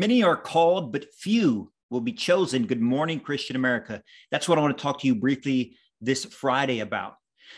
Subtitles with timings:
[0.00, 2.66] Many are called, but few will be chosen.
[2.66, 4.02] Good morning, Christian America.
[4.30, 7.16] That's what I want to talk to you briefly this Friday about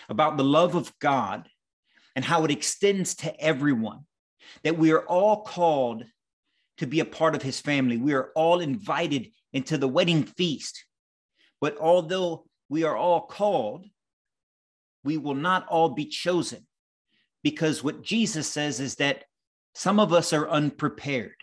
[0.09, 1.49] about the love of God
[2.17, 4.07] and how it extends to everyone,
[4.65, 6.03] that we are all called
[6.79, 7.97] to be a part of his family.
[7.97, 10.85] We are all invited into the wedding feast.
[11.61, 13.87] But although we are all called,
[15.05, 16.67] we will not all be chosen
[17.45, 19.27] because what Jesus says is that
[19.77, 21.37] some of us are unprepared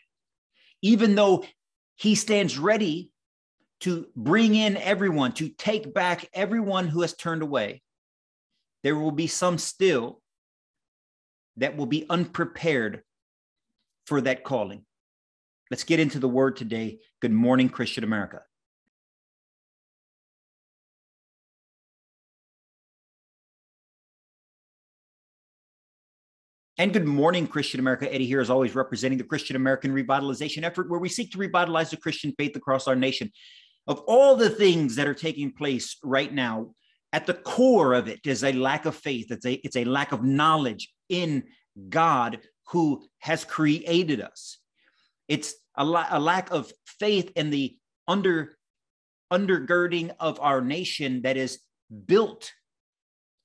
[0.82, 1.46] even though
[1.95, 3.12] he stands ready
[3.81, 7.81] to bring in everyone, to take back everyone who has turned away,
[8.84, 10.21] there will be some still
[11.57, 13.04] that will be unprepared
[14.05, 14.85] for that calling.
[15.70, 16.99] Let's get into the word today.
[17.21, 18.41] Good morning, Christian America.
[26.80, 28.12] And good morning, Christian America.
[28.12, 31.90] Eddie here, as always, representing the Christian American revitalization effort, where we seek to revitalize
[31.90, 33.34] the Christian faith across our nation.
[33.86, 36.71] Of all the things that are taking place right now,
[37.12, 39.30] at the core of it is a lack of faith.
[39.30, 41.44] It's a, it's a lack of knowledge in
[41.90, 44.60] God who has created us.
[45.27, 47.77] It's a, la- a lack of faith in the
[48.08, 48.55] under
[49.34, 51.60] undergirding of our nation that is
[52.05, 52.54] built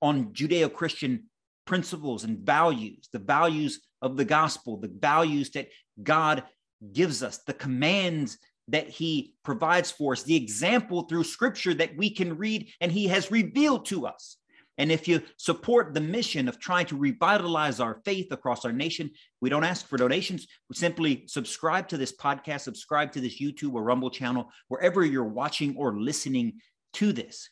[0.00, 1.24] on Judeo-Christian
[1.64, 5.68] principles and values, the values of the gospel, the values that
[6.02, 6.44] God
[6.92, 12.10] gives us, the commands that he provides for us, the example through scripture that we
[12.10, 14.36] can read and he has revealed to us.
[14.76, 19.10] And if you support the mission of trying to revitalize our faith across our nation,
[19.40, 20.48] we don't ask for donations.
[20.68, 25.24] We simply subscribe to this podcast, subscribe to this YouTube or Rumble channel, wherever you're
[25.24, 26.54] watching or listening
[26.94, 27.50] to this.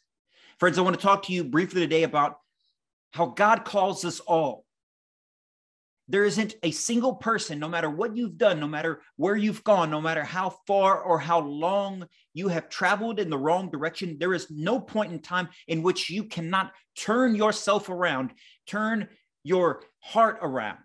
[0.59, 2.37] Friends, I want to talk to you briefly today about
[3.13, 4.65] how God calls us all.
[6.09, 9.91] There isn't a single person, no matter what you've done, no matter where you've gone,
[9.91, 14.35] no matter how far or how long you have traveled in the wrong direction, there
[14.35, 18.33] is no point in time in which you cannot turn yourself around,
[18.67, 19.09] turn
[19.45, 20.79] your heart around,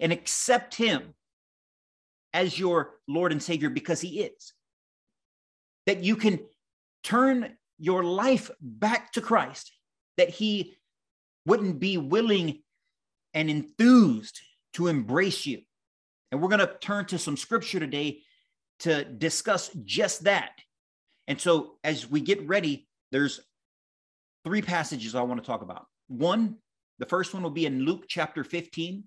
[0.00, 1.14] and accept Him
[2.34, 4.52] as your Lord and Savior because He is.
[5.86, 6.40] That you can
[7.04, 9.72] turn your life back to Christ,
[10.16, 10.76] that He
[11.46, 12.62] wouldn't be willing
[13.34, 14.40] and enthused
[14.74, 15.62] to embrace you.
[16.30, 18.22] And we're going to turn to some scripture today
[18.80, 20.52] to discuss just that.
[21.26, 23.40] And so, as we get ready, there's
[24.44, 25.86] three passages I want to talk about.
[26.08, 26.56] One,
[26.98, 29.04] the first one will be in Luke chapter 15.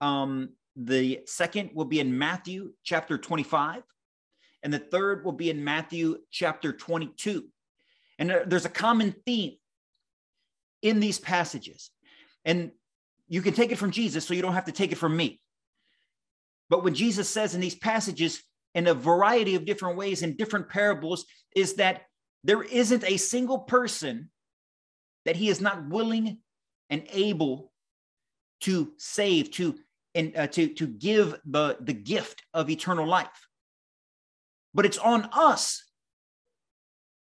[0.00, 3.82] Um, the second will be in Matthew chapter 25.
[4.62, 7.44] And the third will be in Matthew chapter 22.
[8.18, 9.56] And there's a common theme
[10.86, 11.90] in these passages.
[12.44, 12.70] And
[13.28, 15.40] you can take it from Jesus, so you don't have to take it from me.
[16.68, 18.42] But when Jesus says in these passages,
[18.74, 21.24] in a variety of different ways, in different parables,
[21.54, 22.02] is that
[22.44, 24.30] there isn't a single person
[25.24, 26.38] that he is not willing
[26.90, 27.72] and able
[28.60, 29.74] to save, to
[30.14, 33.48] and uh, to to give the the gift of eternal life.
[34.72, 35.82] But it's on us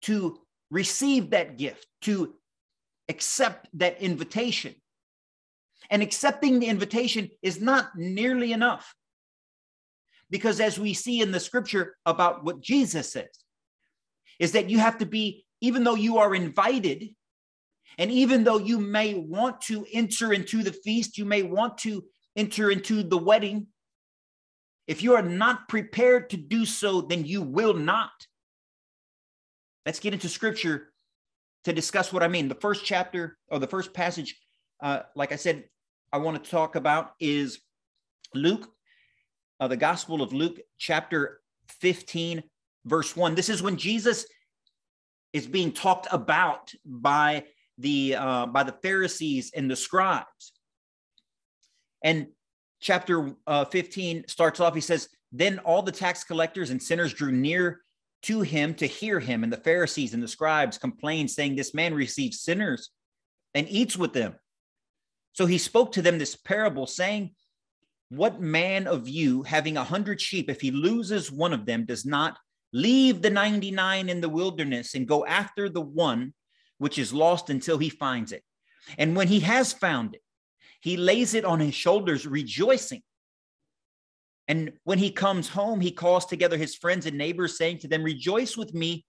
[0.02, 0.38] to
[0.70, 2.34] receive that gift, to
[3.12, 4.74] accept that invitation.
[5.90, 8.94] And accepting the invitation is not nearly enough.
[10.30, 13.28] Because as we see in the scripture about what Jesus says,
[14.38, 17.10] is that you have to be, even though you are invited,
[17.98, 22.04] and even though you may want to enter into the feast, you may want to
[22.34, 23.66] enter into the wedding,
[24.86, 28.10] if you are not prepared to do so, then you will not.
[29.84, 30.91] Let's get into scripture
[31.64, 32.48] to discuss what I mean.
[32.48, 34.38] The first chapter or the first passage,
[34.82, 35.64] uh, like I said,
[36.12, 37.60] I want to talk about is
[38.34, 38.68] Luke,
[39.60, 41.40] uh, the Gospel of Luke, chapter
[41.80, 42.42] 15,
[42.84, 43.34] verse 1.
[43.34, 44.26] This is when Jesus
[45.32, 47.44] is being talked about by
[47.78, 50.52] the uh, by the Pharisees and the scribes.
[52.04, 52.28] And
[52.80, 57.32] chapter uh, 15 starts off, he says, Then all the tax collectors and sinners drew
[57.32, 57.80] near
[58.22, 59.42] to him to hear him.
[59.42, 62.90] And the Pharisees and the scribes complained, saying, This man receives sinners
[63.54, 64.34] and eats with them.
[65.32, 67.34] So he spoke to them this parable, saying,
[68.10, 72.04] What man of you, having a hundred sheep, if he loses one of them, does
[72.04, 72.38] not
[72.72, 76.32] leave the 99 in the wilderness and go after the one
[76.78, 78.42] which is lost until he finds it?
[78.98, 80.22] And when he has found it,
[80.80, 83.02] he lays it on his shoulders, rejoicing.
[84.48, 88.02] And when he comes home, he calls together his friends and neighbors, saying to them,
[88.02, 89.04] Rejoice with me,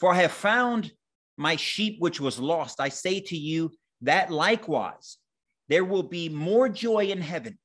[0.00, 0.92] for I have found
[1.36, 2.80] my sheep which was lost.
[2.80, 3.72] I say to you
[4.02, 5.18] that likewise
[5.68, 7.58] there will be more joy in heaven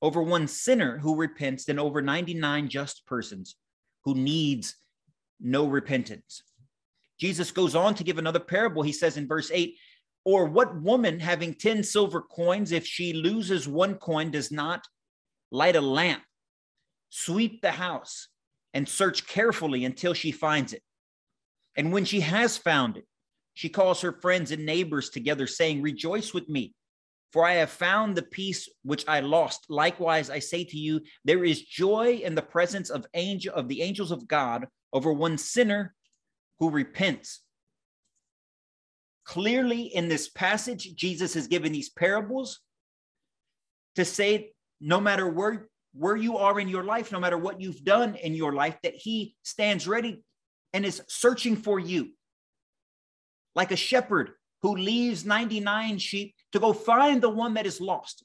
[0.00, 3.56] over one sinner who repents than over 99 just persons
[4.04, 4.76] who needs
[5.40, 6.42] no repentance.
[7.18, 8.82] Jesus goes on to give another parable.
[8.82, 9.76] He says in verse 8,
[10.24, 14.86] or what woman having 10 silver coins, if she loses one coin, does not
[15.50, 16.22] light a lamp,
[17.10, 18.28] sweep the house,
[18.74, 20.82] and search carefully until she finds it?
[21.76, 23.06] And when she has found it,
[23.54, 26.74] she calls her friends and neighbors together, saying, Rejoice with me,
[27.32, 29.66] for I have found the piece which I lost.
[29.68, 33.82] Likewise, I say to you, there is joy in the presence of angel of the
[33.82, 35.94] angels of God over one sinner
[36.58, 37.42] who repents.
[39.24, 42.60] Clearly, in this passage, Jesus has given these parables
[43.96, 47.84] to say, no matter where, where you are in your life, no matter what you've
[47.84, 50.22] done in your life, that He stands ready
[50.72, 52.10] and is searching for you.
[53.54, 54.30] Like a shepherd
[54.62, 58.24] who leaves 99 sheep to go find the one that is lost.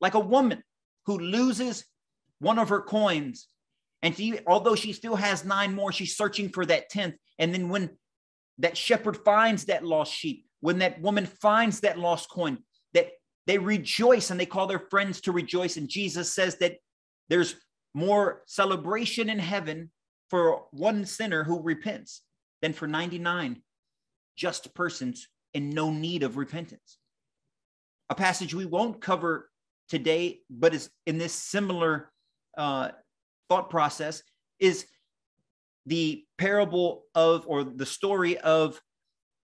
[0.00, 0.62] Like a woman
[1.06, 1.84] who loses
[2.38, 3.48] one of her coins.
[4.02, 7.14] And she, although she still has nine more, she's searching for that 10th.
[7.38, 7.90] And then when
[8.58, 12.58] that shepherd finds that lost sheep, when that woman finds that lost coin,
[13.46, 15.76] they rejoice and they call their friends to rejoice.
[15.76, 16.76] And Jesus says that
[17.28, 17.54] there's
[17.94, 19.90] more celebration in heaven
[20.28, 22.22] for one sinner who repents
[22.60, 23.62] than for 99
[24.36, 26.98] just persons in no need of repentance.
[28.10, 29.48] A passage we won't cover
[29.88, 32.10] today, but is in this similar
[32.58, 32.90] uh,
[33.48, 34.22] thought process,
[34.58, 34.86] is
[35.86, 38.80] the parable of, or the story of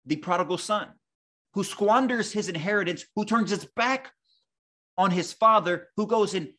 [0.06, 0.88] the prodigal son
[1.54, 4.12] who squanders his inheritance, who turns his back
[4.96, 6.52] on his father, who goes and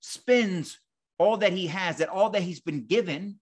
[0.00, 0.78] spends
[1.18, 3.40] all that he has, that all that he's been given.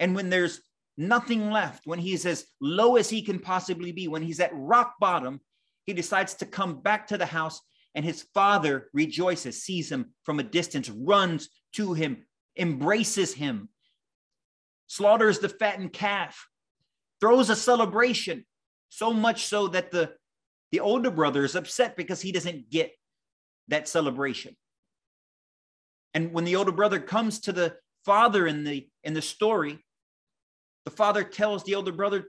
[0.00, 0.60] And when there's
[0.96, 4.94] nothing left, when he's as low as he can possibly be, when he's at rock
[4.98, 5.40] bottom,
[5.84, 7.60] he decides to come back to the house
[7.94, 12.24] and his father rejoices, sees him from a distance, runs to him,
[12.58, 13.68] embraces him,
[14.86, 16.48] slaughters the fattened calf,
[17.20, 18.44] throws a celebration,
[18.88, 20.14] so much so that the,
[20.72, 22.92] the older brother is upset because he doesn't get
[23.68, 24.56] that celebration.
[26.14, 29.78] And when the older brother comes to the father in the in the story,
[30.84, 32.24] the father tells the older brother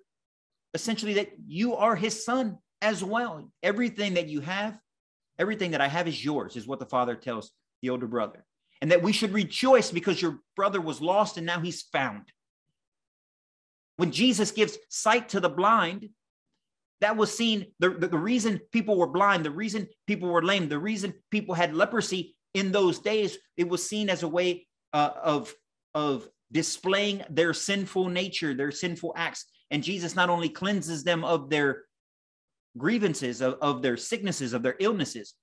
[0.73, 3.49] essentially that you are his son as well.
[3.61, 4.77] Everything that you have,
[5.39, 7.51] everything that I have is yours, is what the father tells
[7.81, 8.45] the older brother.
[8.81, 12.23] And that we should rejoice because your brother was lost and now he's found.
[13.95, 16.09] When Jesus gives sight to the blind,
[17.01, 17.67] that was seen.
[17.79, 21.55] The, the, the, reason people were blind, the reason people were lame, the reason people
[21.55, 25.53] had leprosy in those days, it was seen as a way uh, of,
[25.93, 29.45] of displaying their sinful nature, their sinful acts.
[29.71, 31.83] And Jesus not only cleanses them of their
[32.77, 35.33] grievances, of, of their sicknesses, of their illnesses,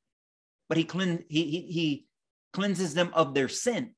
[0.68, 2.06] but he, clean, he, he, he
[2.52, 3.94] cleanses them of their sin,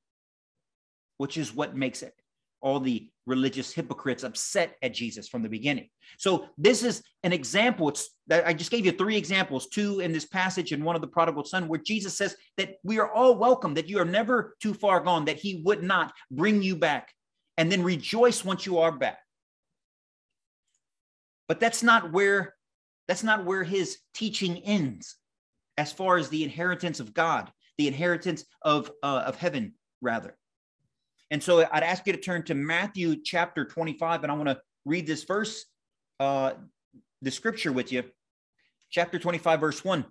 [1.19, 2.15] which is what makes it
[2.63, 5.89] all the religious hypocrites upset at Jesus from the beginning.
[6.19, 7.89] So this is an example.
[7.89, 11.09] It's I just gave you three examples, two in this passage and one of the
[11.09, 14.75] prodigal son, where Jesus says that we are all welcome, that you are never too
[14.75, 17.13] far gone, that he would not bring you back,
[17.57, 19.19] and then rejoice once you are back.
[21.49, 22.55] But that's not where
[23.09, 25.17] that's not where his teaching ends,
[25.77, 30.37] as far as the inheritance of God, the inheritance of uh, of heaven, rather.
[31.33, 34.61] And so I'd ask you to turn to Matthew chapter 25, and I want to
[34.85, 35.65] read this verse,
[36.21, 36.53] uh,
[37.23, 38.05] the scripture with you.
[38.91, 40.05] Chapter 25, verse 1.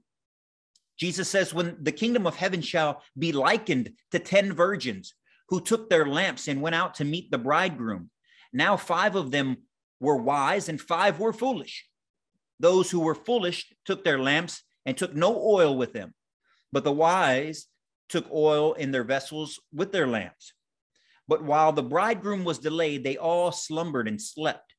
[0.98, 5.14] Jesus says, When the kingdom of heaven shall be likened to 10 virgins
[5.50, 8.10] who took their lamps and went out to meet the bridegroom.
[8.52, 9.58] Now, five of them
[10.00, 11.86] were wise and five were foolish.
[12.60, 16.16] Those who were foolish took their lamps and took no oil with them,
[16.72, 17.68] but the wise
[18.10, 20.54] took oil in their vessels with their lamps.
[21.32, 24.76] But while the bridegroom was delayed, they all slumbered and slept.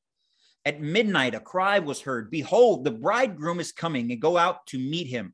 [0.63, 4.77] At midnight, a cry was heard Behold, the bridegroom is coming, and go out to
[4.77, 5.33] meet him.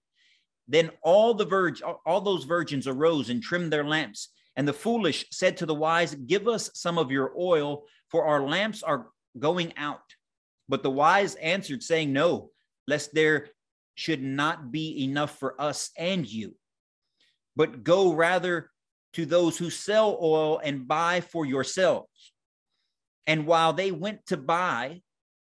[0.70, 4.30] Then all the virgin, all those virgins arose and trimmed their lamps.
[4.56, 8.48] And the foolish said to the wise, Give us some of your oil, for our
[8.48, 9.08] lamps are
[9.38, 10.16] going out.
[10.70, 12.52] But the wise answered, saying, No,
[12.88, 13.50] lest there
[13.94, 16.56] should not be enough for us and you.
[17.58, 18.72] But go rather
[19.14, 22.34] to those who sell oil and buy for yourselves.
[23.28, 25.02] And while they went to buy,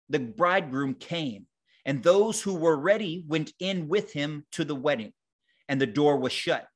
[0.08, 1.46] the bridegroom came,
[1.84, 5.12] and those who were ready went in with him to the wedding,
[5.68, 6.66] and the door was shut.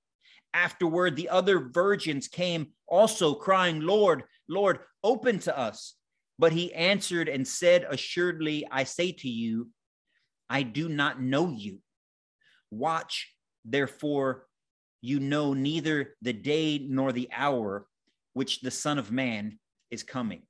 [0.55, 5.95] Afterward, the other virgins came also, crying, Lord, Lord, open to us.
[6.39, 9.71] But he answered and said, Assuredly, I say to you,
[10.49, 11.79] I do not know you.
[12.71, 13.33] Watch,
[13.65, 14.46] therefore,
[15.07, 17.87] you know neither the day nor the hour
[18.33, 19.59] which the Son of Man
[19.91, 20.43] is coming.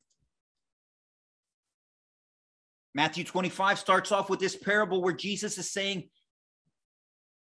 [2.95, 6.09] Matthew 25 starts off with this parable where Jesus is saying,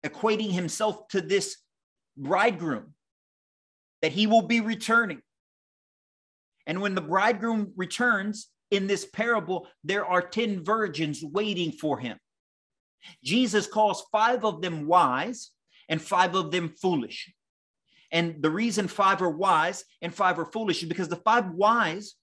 [0.05, 1.57] equating himself to this
[2.17, 2.93] bridegroom,
[4.01, 5.21] that he will be returning.
[6.67, 12.17] And when the bridegroom returns in this parable, there are 10 virgins waiting for him.
[13.23, 15.51] Jesus calls five of them wise
[15.89, 17.33] and five of them foolish.
[18.11, 22.15] And the reason five are wise and five are foolish is because the five wise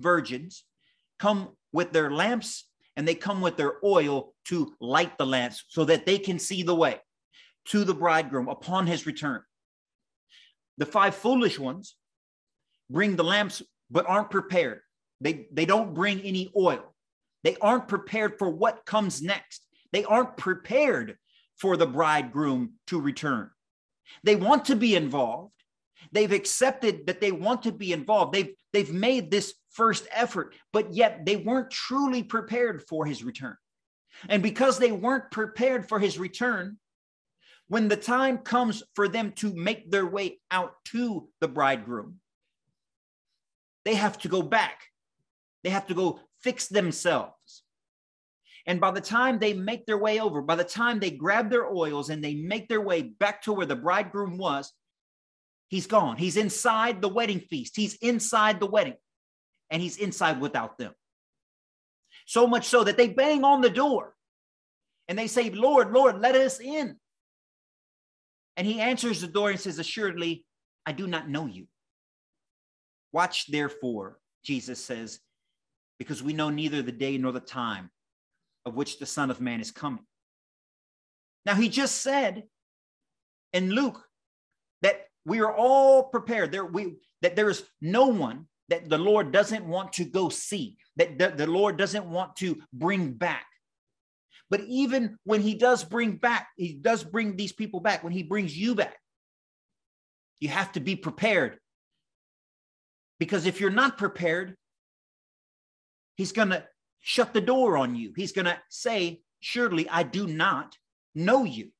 [0.00, 0.64] virgins
[1.18, 5.84] come with their lamps and they come with their oil to light the lamps so
[5.84, 7.00] that they can see the way
[7.66, 9.42] to the bridegroom upon his return.
[10.78, 11.96] The five foolish ones
[12.90, 14.80] bring the lamps but aren't prepared.
[15.20, 16.94] They, they don't bring any oil.
[17.44, 19.66] They aren't prepared for what comes next.
[19.92, 21.16] They aren't prepared
[21.62, 23.48] for the bridegroom to return.
[24.24, 25.54] They want to be involved.
[26.10, 28.34] They've accepted that they want to be involved.
[28.34, 33.56] They've, they've made this first effort, but yet they weren't truly prepared for his return.
[34.28, 36.78] And because they weren't prepared for his return,
[37.68, 42.18] when the time comes for them to make their way out to the bridegroom,
[43.84, 44.80] they have to go back.
[45.62, 47.61] They have to go fix themselves.
[48.66, 51.66] And by the time they make their way over, by the time they grab their
[51.66, 54.72] oils and they make their way back to where the bridegroom was,
[55.68, 56.16] he's gone.
[56.16, 57.76] He's inside the wedding feast.
[57.76, 58.96] He's inside the wedding
[59.70, 60.92] and he's inside without them.
[62.26, 64.14] So much so that they bang on the door
[65.08, 66.96] and they say, Lord, Lord, let us in.
[68.56, 70.44] And he answers the door and says, Assuredly,
[70.86, 71.66] I do not know you.
[73.12, 75.20] Watch therefore, Jesus says,
[75.98, 77.90] because we know neither the day nor the time
[78.64, 80.04] of which the Son of Man is coming.
[81.44, 82.44] Now, he just said
[83.52, 84.02] in Luke
[84.82, 86.52] that we are all prepared.
[86.52, 90.76] There, we that there is no one that the Lord doesn't want to go see,
[90.96, 93.46] that the, the Lord doesn't want to bring back.
[94.50, 98.22] But even when he does bring back, he does bring these people back, when he
[98.22, 98.96] brings you back,
[100.40, 101.58] you have to be prepared.
[103.18, 104.56] Because if you're not prepared,
[106.16, 106.64] he's going to
[107.02, 108.12] shut the door on you.
[108.16, 110.76] He's going to say, Surely I do not
[111.14, 111.70] know you.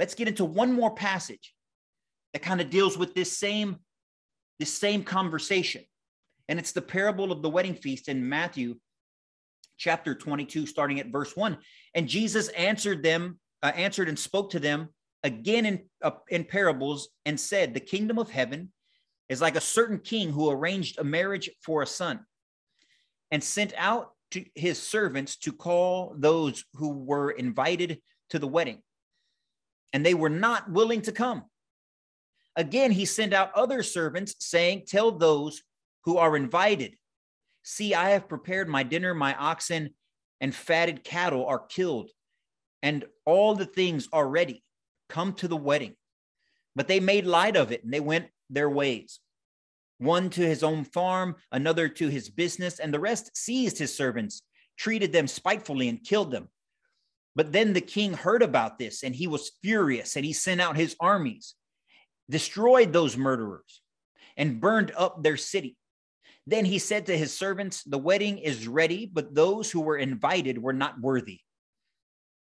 [0.00, 1.54] Let's get into one more passage
[2.32, 3.76] that kind of deals with this same
[4.58, 5.84] this same conversation.
[6.48, 8.76] And it's the parable of the wedding feast in Matthew
[9.76, 11.58] chapter 22 starting at verse 1.
[11.94, 14.88] And Jesus answered them uh, answered and spoke to them
[15.22, 18.72] again in uh, in parables and said, "The kingdom of heaven
[19.28, 22.24] is like a certain king who arranged a marriage for a son
[23.30, 28.82] and sent out to his servants to call those who were invited to the wedding.
[29.92, 31.44] And they were not willing to come.
[32.56, 35.62] Again, he sent out other servants, saying, Tell those
[36.04, 36.96] who are invited,
[37.62, 39.90] see, I have prepared my dinner, my oxen
[40.40, 42.10] and fatted cattle are killed,
[42.82, 44.62] and all the things are ready.
[45.08, 45.94] Come to the wedding.
[46.76, 49.20] But they made light of it and they went their ways
[49.98, 54.42] one to his own farm, another to his business, and the rest seized his servants,
[54.76, 56.48] treated them spitefully, and killed them.
[57.34, 60.76] But then the king heard about this, and he was furious, and he sent out
[60.76, 61.54] his armies,
[62.30, 63.82] destroyed those murderers,
[64.36, 65.76] and burned up their city.
[66.46, 70.58] Then he said to his servants, The wedding is ready, but those who were invited
[70.58, 71.40] were not worthy.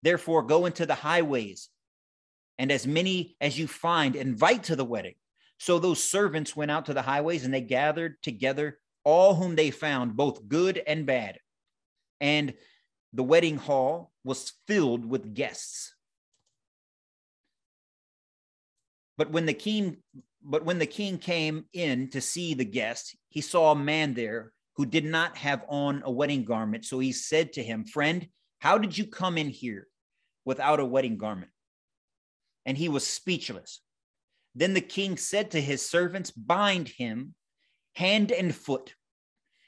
[0.03, 1.69] Therefore, go into the highways,
[2.57, 5.15] and as many as you find, invite to the wedding.
[5.57, 9.71] So those servants went out to the highways and they gathered together all whom they
[9.71, 11.39] found, both good and bad.
[12.19, 12.53] And
[13.13, 15.93] the wedding hall was filled with guests.
[19.17, 19.97] But when the king
[20.43, 24.53] but when the king came in to see the guests, he saw a man there
[24.75, 26.85] who did not have on a wedding garment.
[26.85, 28.25] So he said to him, Friend,
[28.59, 29.87] how did you come in here
[30.45, 31.51] without a wedding garment?
[32.65, 33.81] And he was speechless.
[34.57, 37.35] Then the king said to his servants, Bind him
[37.93, 38.95] hand and foot,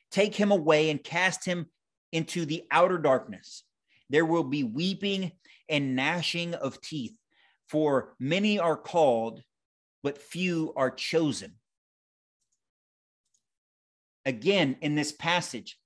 [0.09, 1.67] take him away and cast him
[2.11, 3.63] into the outer darkness.
[4.09, 5.31] There will be weeping
[5.69, 7.13] and gnashing of teeth,
[7.67, 9.43] for many are called,
[10.01, 11.53] but few are chosen.
[14.25, 15.77] Again, in this passage,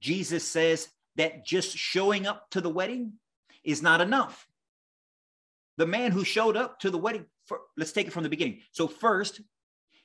[0.00, 3.14] Jesus says that just showing up to the wedding
[3.64, 4.46] is not enough.
[5.78, 8.60] The man who showed up to the wedding for, let's take it from the beginning.
[8.72, 9.42] So, first,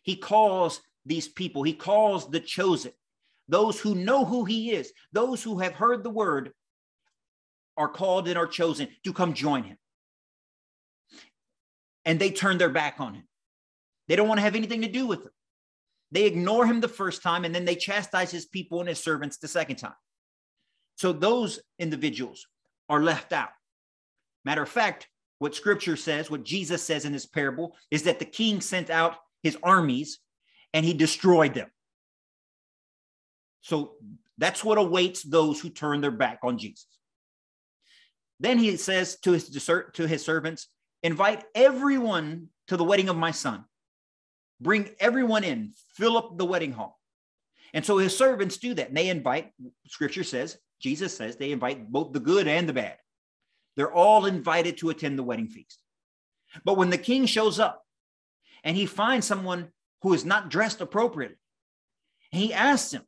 [0.02, 2.92] he calls these people, he calls the chosen,
[3.48, 6.52] those who know who he is, those who have heard the word
[7.78, 9.78] are called and are chosen to come join him.
[12.06, 13.28] and they turn their back on him.
[14.08, 15.32] They don't want to have anything to do with him.
[16.12, 19.38] They ignore him the first time and then they chastise his people and his servants
[19.38, 19.96] the second time.
[20.98, 22.48] So those individuals
[22.88, 23.50] are left out.
[24.46, 25.08] Matter of fact,
[25.40, 29.18] what scripture says, what Jesus says in this parable, is that the king sent out
[29.44, 30.20] his armies
[30.74, 31.70] and he destroyed them.
[33.62, 33.94] So
[34.38, 36.88] that's what awaits those who turn their back on Jesus.
[38.40, 39.50] Then he says to his,
[39.94, 40.68] to his servants,
[41.04, 43.66] invite everyone to the wedding of my son.
[44.62, 47.00] Bring everyone in, fill up the wedding hall.
[47.74, 48.90] And so his servants do that.
[48.90, 49.52] And they invite,
[49.88, 52.98] scripture says, Jesus says, they invite both the good and the bad.
[53.76, 55.80] They're all invited to attend the wedding feast.
[56.64, 57.84] But when the king shows up
[58.64, 59.70] and he finds someone
[60.02, 61.38] who is not dressed appropriately,
[62.32, 63.04] he asks him,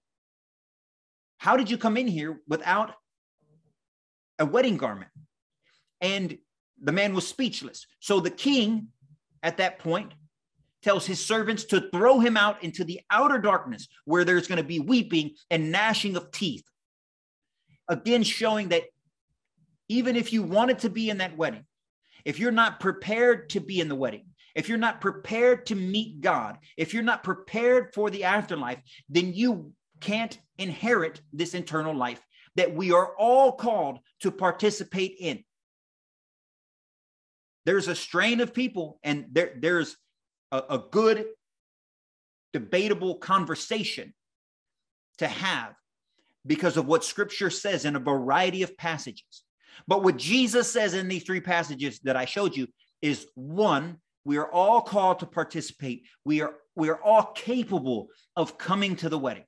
[1.37, 2.93] How did you come in here without
[4.39, 5.11] a wedding garment?
[6.01, 6.37] And
[6.81, 7.87] the man was speechless.
[7.99, 8.89] So the king
[9.43, 10.13] at that point
[10.83, 14.67] tells his servants to throw him out into the outer darkness where there's going to
[14.67, 16.63] be weeping and gnashing of teeth.
[17.89, 18.83] Again, showing that
[19.89, 21.65] even if you wanted to be in that wedding,
[22.25, 24.25] if you're not prepared to be in the wedding,
[24.55, 28.79] if you're not prepared to meet God, if you're not prepared for the afterlife,
[29.09, 32.21] then you can't inherit this eternal life
[32.55, 35.43] that we are all called to participate in.
[37.65, 39.95] There's a strain of people, and there, there's
[40.51, 41.25] a, a good
[42.53, 44.13] debatable conversation
[45.19, 45.75] to have
[46.45, 49.43] because of what scripture says in a variety of passages.
[49.87, 52.67] But what Jesus says in these three passages that I showed you
[53.01, 56.03] is one, we are all called to participate.
[56.25, 59.45] We are, we are all capable of coming to the wedding.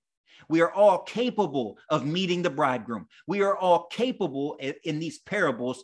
[0.47, 3.07] We are all capable of meeting the bridegroom.
[3.27, 5.83] We are all capable in, these parables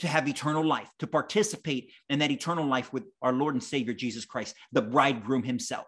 [0.00, 3.94] to have eternal life, to participate in that eternal life with our Lord and Savior
[3.94, 5.86] Jesus Christ, the bridegroom himself.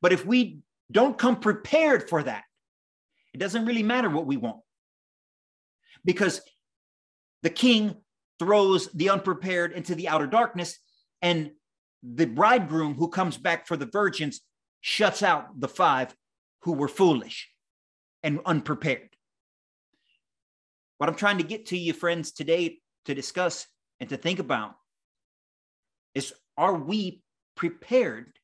[0.00, 0.60] But if we
[0.90, 2.44] don't come prepared for that,
[3.34, 4.60] it doesn't really matter what we want.
[6.06, 6.40] Because
[7.42, 7.96] the king
[8.38, 10.78] throws the unprepared into the outer darkness,
[11.20, 11.50] and
[12.02, 14.40] the bridegroom who comes back for the virgins
[14.80, 16.14] shuts out the five
[16.62, 17.50] who were foolish
[18.22, 19.10] and unprepared.
[20.98, 23.66] What I'm trying to get to you, friends, today to discuss
[24.00, 24.74] and to think about
[26.14, 27.22] is are we
[27.54, 28.38] prepared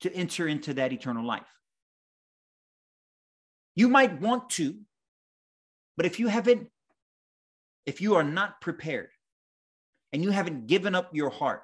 [0.00, 1.42] to enter into that eternal life?
[3.76, 4.76] You might want to,
[5.96, 6.68] but if you haven't,
[7.86, 9.08] if you are not prepared
[10.12, 11.62] and you haven't given up your heart,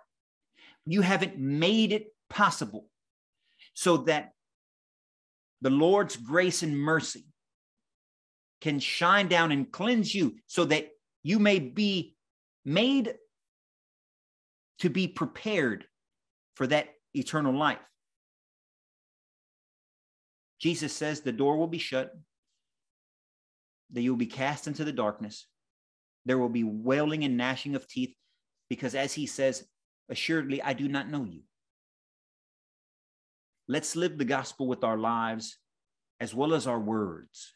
[0.87, 2.89] you haven't made it possible
[3.75, 4.33] so that
[5.61, 7.27] the Lord's grace and mercy
[8.61, 10.89] can shine down and cleanse you so that
[11.23, 12.15] you may be
[12.65, 13.15] made
[14.79, 15.85] to be prepared
[16.55, 17.79] for that eternal life.
[20.59, 22.13] Jesus says the door will be shut,
[23.93, 25.47] that you'll be cast into the darkness.
[26.27, 28.15] There will be wailing and gnashing of teeth,
[28.69, 29.65] because as he says,
[30.09, 31.43] assuredly, I do not know you.
[33.69, 35.57] Let's live the gospel with our lives
[36.19, 37.55] as well as our words.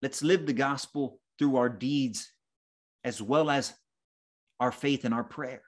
[0.00, 2.32] Let's live the gospel through our deeds
[3.04, 3.74] as well as
[4.58, 5.62] our faith and our prayer.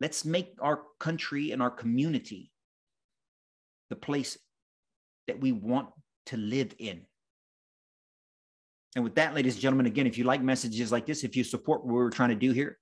[0.00, 2.52] Let's make our country and our community
[3.88, 4.36] the place
[5.26, 5.88] that we want
[6.26, 7.06] to live in.
[8.96, 11.44] And with that, ladies and gentlemen, again, if you like messages like this, if you
[11.44, 12.78] support what we're trying to do here,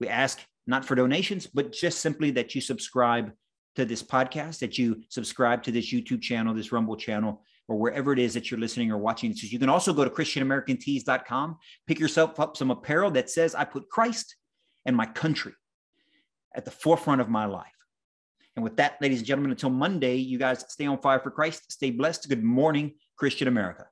[0.00, 3.32] we ask not for donations, but just simply that you subscribe
[3.76, 8.14] to this podcast, that you subscribe to this YouTube channel, this Rumble channel, or wherever
[8.14, 9.34] it is that you're listening or watching.
[9.34, 13.64] So you can also go to ChristianAmericanTees.com, pick yourself up some apparel that says, I
[13.64, 14.36] put Christ
[14.86, 15.52] and my country
[16.54, 17.66] at the forefront of my life.
[18.56, 21.70] And with that, ladies and gentlemen, until Monday, you guys stay on fire for Christ,
[21.70, 22.26] stay blessed.
[22.30, 23.84] Good morning, Christian America.